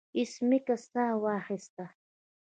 [0.17, 1.85] ایس میکس ساه واخیسته